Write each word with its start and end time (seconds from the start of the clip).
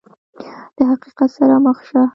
د 0.75 0.77
حقیقت 0.91 1.29
سره 1.37 1.55
مخ 1.65 1.77
شه! 1.87 2.01